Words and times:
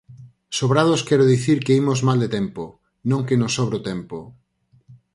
Sobrados 0.57 1.01
quero 1.07 1.29
dicir 1.33 1.57
que 1.65 1.77
imos 1.81 1.99
mal 2.07 2.17
de 2.23 2.29
tempo, 2.37 2.63
non 3.09 3.21
que 3.27 3.39
nos 3.41 3.55
sobre 3.57 3.75
o 3.79 3.83
tempo. 3.89 4.17